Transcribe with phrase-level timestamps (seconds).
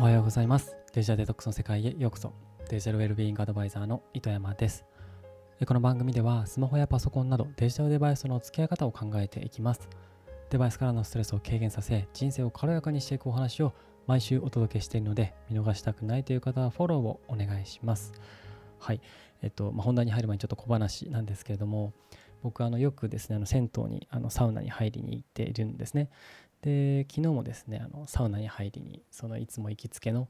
[0.00, 0.78] おはようございます。
[0.94, 2.32] デジタルデトックスの世界へようこそ。
[2.70, 4.86] デジタルウェルビーイングアドバイザーの糸山です。
[5.66, 9.90] この番組ではスマホやパソコンなどデジタルデバイスの付き合い方を考えていきます。
[10.48, 13.74] デバイスからのストレスを軽減させ人生を軽やかにしていくお話を
[14.06, 18.14] 毎週お届けしているので見逃したくないという方はフォローをお願いします。
[18.78, 19.02] はい。
[19.42, 21.92] えっと、まあ、本題に入る前にちょっと小話なんですけれども
[22.42, 26.08] 僕あのよくですねあの銭湯にあのサウナに入りに行っているんですね。
[26.62, 30.28] で昨日もですねあのサウナに入りにそのいつも行きつけの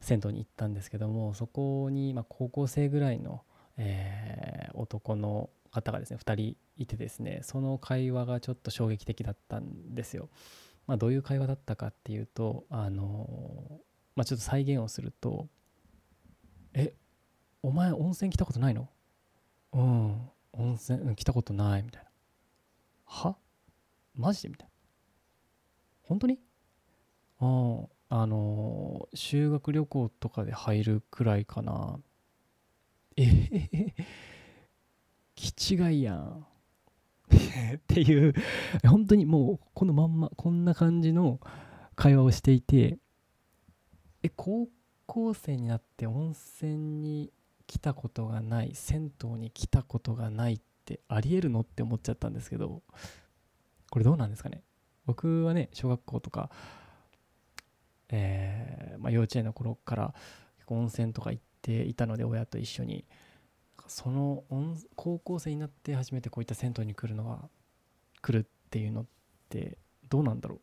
[0.00, 3.42] 銭湯に行ったんですけどもそこに、ま高校生ぐらいの、
[3.76, 10.28] えー、男の方がですね2人いてですねその会話がちょっと衝撃的だったんですよ。
[10.86, 13.80] まあ、どういう会話だったかっていうとあの
[14.16, 15.46] まあ、ちょっと再現をすると
[16.74, 16.92] 「え
[17.62, 18.88] お前温泉来たことないの?」
[19.74, 22.10] うん温泉来たことないみたいな
[23.04, 23.36] 「は？
[24.16, 24.42] マジ？
[24.42, 24.67] で?」みたいな
[26.08, 26.38] 本当に？
[27.40, 32.00] あああのー、修学旅行とかで入るくらいかな。
[33.16, 33.26] えへ
[33.72, 33.94] へ
[35.36, 36.46] 気違いやん。
[37.76, 38.34] っていう。
[38.86, 41.40] 本当にもうこのまんまこんな感じの
[41.94, 42.98] 会話をしていて。
[44.22, 44.68] え高
[45.06, 47.32] 校生になって温泉に
[47.66, 51.60] 来たことがない銭湯に来たことがないってありえるの？
[51.60, 52.82] って思っちゃったんですけど。
[53.90, 54.62] これどうなんですかね？
[55.08, 56.50] 僕はね小学校とか、
[58.10, 60.14] えーまあ、幼稚園の頃から
[60.66, 63.04] 温泉とか行っていたので親と一緒に。
[63.90, 64.44] その
[64.96, 67.48] 高校生になって初めてこういった銭湯に来るのは
[68.20, 69.06] 来るっていうのっ
[69.48, 69.78] て
[70.10, 70.60] どうなんだろう？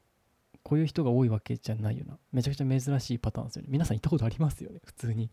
[0.61, 2.19] こういう人が多いわけじゃないよな。
[2.31, 3.69] めちゃくちゃ珍しいパターンですよね。
[3.71, 4.79] 皆さん行ったことありますよね？
[4.85, 5.31] 普通に。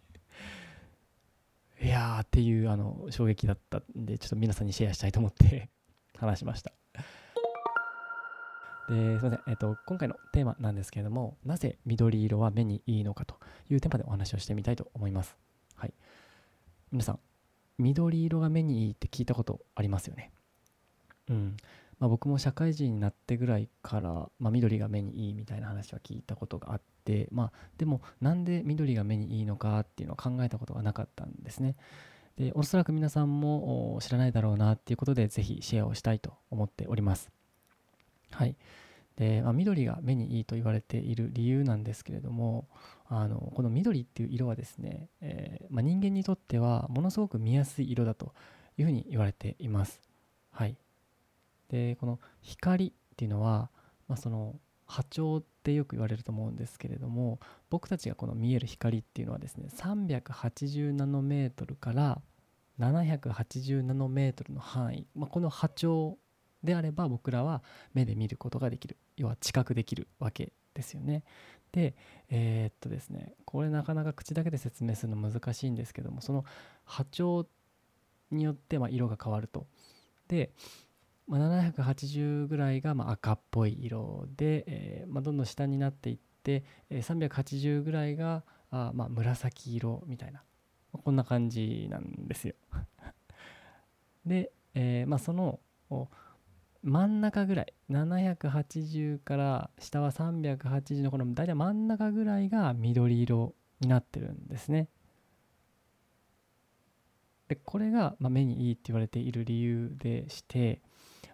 [1.82, 5.68] いやーっていうあの衝撃だったんでちょっと皆さんにシェアしたいと思って
[6.16, 6.72] 話しました。
[8.88, 13.36] ですみません、えっと、今回のテーマなんですけれども、なぜ緑色は目にいいのかと
[13.70, 15.36] いうテーマでお話をしてみたいと思います。
[15.76, 15.94] はい。
[16.90, 17.18] 皆さん、
[17.78, 20.30] 緑色が目にいいって聞いたことありますよね？
[21.28, 21.56] うん。
[21.98, 31.76] まあ、僕も社会人になってぐらいから、まあ、緑が目にいいみたいな話は聞いたことがあって、まあ、でもなんで緑が目にいいのかっていうのを考えたことがなかったんですね。
[32.36, 37.30] でおそらく皆さんも知らないだろうなっていうことでぜひシェアをしたいと思っております。
[38.32, 38.56] はい。
[39.16, 42.68] で、まあ、緑が目にいいと言われている理由なんですけれども
[43.08, 48.32] あのこの緑っていう色はですね、えー、まあ、人間にとってはものすごく見やすい色だと
[48.78, 50.00] いうふうに言われています。
[50.50, 50.76] はい、
[51.68, 53.70] でこの光っていうのは、
[54.08, 54.56] まあ、その
[54.86, 57.38] 波長ってよく言われると思うんですけれども
[57.70, 62.20] 僕たちがこの見える光っていうのはですね380ナノメートルから
[62.78, 66.18] 780ナノメートルの範囲、まあ、この波長
[66.62, 67.62] であれば僕らは
[67.94, 71.24] 目で見ることができる要は知覚できるわけですよね。
[71.72, 71.94] で
[72.28, 76.44] えー、っとですねこれなかなか口だけで説明するの難しいんですけどもその
[76.84, 77.46] 波長
[78.30, 79.66] によってま色が変わると。
[80.28, 80.52] で、
[81.26, 90.42] まあ、780ぐらいがま赤っぽい色で、えー、ま、どんどん下になっていって、えー、380ぐらいがあま紫色みたいな
[90.92, 92.54] こんな感じなんですよ。
[94.24, 95.60] で、えまあ、その
[96.82, 104.88] 真ん中ぐらい780から下は380のこの大体真ん中ぐらいが緑色になってるんですね。
[107.48, 110.80] でこれが、ま目にいいって言われている理由でして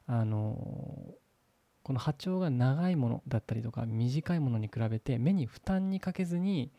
[0.07, 1.15] あの
[1.83, 6.73] この波長が長いものだったりとか短いものに比べて目に負担にかけずに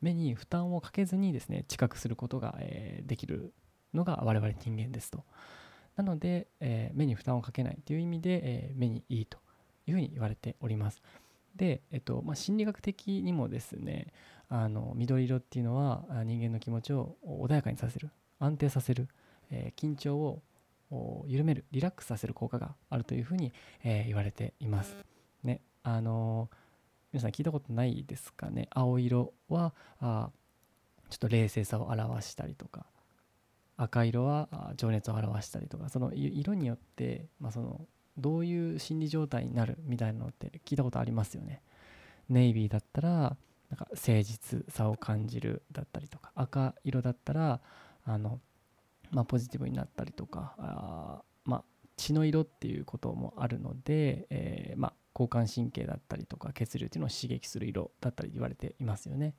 [0.00, 3.52] 目に負担をかけずにですね知覚することが、えできる
[3.94, 5.24] のが我々人間ですと。
[5.98, 9.38] なので、えー、目に負担をかけないという意味で、え、目にいいと
[9.86, 11.02] いうふうに言われております。
[11.56, 14.12] で、えっとまあ、心理学的にもですね
[14.48, 19.08] あの緑色っていうのは人間の気持ちを穏やかにさせる安定させる、
[19.50, 24.96] え、緊張を緩めるリラックスさせる効果があるというふうに、えー、言われています。
[25.42, 26.56] ねあのー、
[27.14, 28.68] 皆さん聞いたことないですかね？
[28.70, 30.30] 青色はあ
[31.10, 32.86] ちょっと冷静さを表したりとか
[33.78, 37.86] 赤色は情熱を表したりとかその色によって、まあ、その
[38.18, 41.62] どういう心理状態になるみたいなのって聞いたことありますよね。
[42.28, 43.08] ネイビーだったら
[43.70, 47.60] なんか誠実さを感じるだったりとか赤色だったら
[48.04, 48.40] あの、
[49.10, 51.64] まあ、ポジティブになったりとかあ、まあ、
[51.96, 59.34] 血の色っていうこともあるので、えー、まあ、交感神経だったりとか血流っていうのを刺激する色だったり言われていますよね。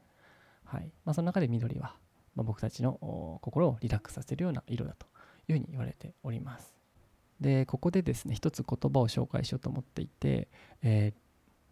[0.63, 1.95] はいまあ、その中で緑は
[2.39, 5.07] まあ、僕たちの心をリラックスさせるような色だと
[5.49, 6.73] いうふうに言われております。
[7.41, 10.47] でここでですね一つ言葉を紹介しようと思っていて、
[10.81, 11.19] えー、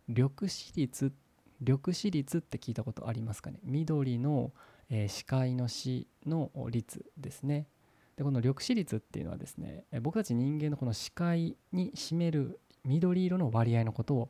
[0.09, 1.13] 緑子率
[1.61, 3.59] 緑視率って聞いたことありますかね？
[3.63, 4.51] 緑の、
[4.89, 7.67] えー、視界の視の率ですね。
[8.17, 14.29] でこの緑視率っていうのはですね僕たち人間のこの視界に占める緑色の割合のことを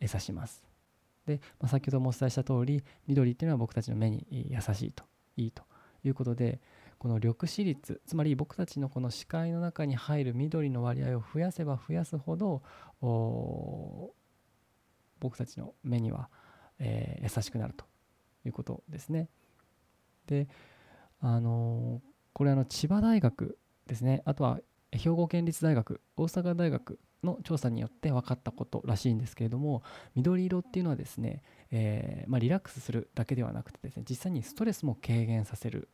[0.00, 0.62] 指します。
[1.26, 5.02] で、まあ、先ほどもお伝えした通り緑っていうのは僕たちの目に優しいと
[5.36, 5.64] いいと。
[6.04, 6.60] いうことで
[6.98, 12.62] この緑視率つまり僕たちのこの視界の中に入る緑の割合を増やせば増やすほど
[15.20, 16.28] 僕たちの目には、
[16.78, 17.84] えー、優しくなると
[18.44, 19.28] いうことですね。
[20.26, 20.48] で
[21.20, 24.60] あのー、これあの千葉大学ですねあとは
[24.92, 29.82] 兵庫県立大学大阪大学の調査によって分かったことらしいんですけれども
[30.14, 35.88] 緑色っていうのはですね、えー、まあ、リラックスするだけではなくてですね実際にストレスも軽減させる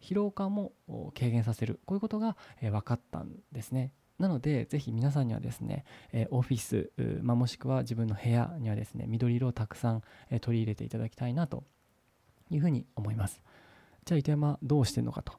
[0.00, 0.72] 疲労感も
[1.18, 3.92] 軽減させるこういうことが、え、分かったんですね。
[4.18, 6.90] なのでぜひ皆さんにはですね、えー、オフィス、
[7.22, 11.64] まあ、もしくは自分の部屋にはですね緑色をたくさん、え取り入れていただきたいなと
[12.50, 13.42] いうふうに思います。
[14.04, 15.32] じゃあ糸山どうしてるのかと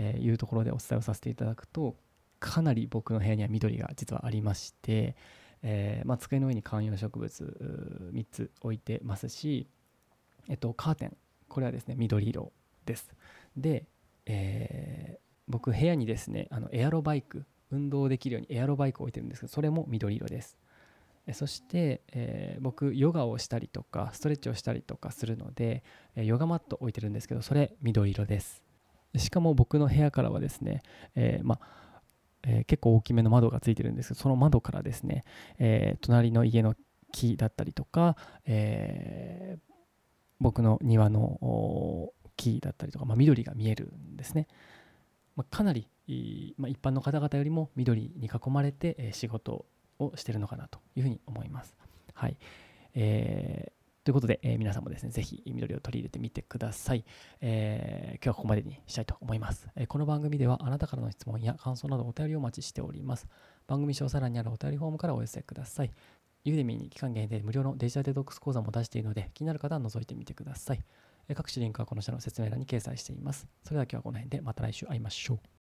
[0.00, 1.96] いうところでお伝えをさせていただくと
[2.40, 5.16] かなり僕の部屋には緑が実はありまして、
[5.62, 9.68] えー、まあ、机の上に観葉植物3つ置いてますし、
[10.48, 11.16] えっと、カーテン
[11.48, 12.52] これはですね緑色
[12.84, 13.10] です。
[13.56, 13.86] で、
[14.26, 20.56] えー、僕部屋にですねあのエアロバイク運動できるようにエアロバイクを置いてるんですけどそれも緑色です。
[21.34, 25.82] そして、えー、僕ヨガをしたりとかストレッチをしたりとかするので、
[26.14, 28.62] ヨガマット置いてるんですけどそれ緑色です。
[29.16, 30.82] しかも僕の部屋からはですね、
[31.14, 31.87] えー、まあ
[32.48, 35.24] えー、結構大きめの窓がついてるんですけどその窓からですね、
[35.58, 36.74] えー、隣の家の
[37.12, 38.16] 木だったりとか、
[38.46, 39.74] えー、
[40.40, 44.48] 僕の庭の木だったりとか、まあ、緑が見えるんですね、
[45.36, 45.88] まあ、かなり、
[46.56, 49.66] まあ、一般の方々よりも緑に囲まれて、え仕事
[49.98, 51.76] をしてるのかなというふうに思います。
[52.14, 52.36] はい、
[52.94, 53.72] え
[54.08, 57.04] ということで、えー、皆さんもですね、ぜひ緑を取り入れてみてください、
[57.42, 63.28] えー、今日はここまでにしたいと思います、えー、この番組ではあなたからの質問や感想などお便りをお待ちしております。
[63.66, 65.90] 番組詳細欄にあるお便りフォームからお寄せください。
[66.42, 70.82] ユーデミーに期間限定で無料のデジタルデトックス講座も出しているので、気になる方は覗いてみてください。
[71.34, 73.46] 各種リンクはこの下の説明欄に掲載しています。
[73.62, 75.48] それでは今日はこの辺でまた来週会いましょう。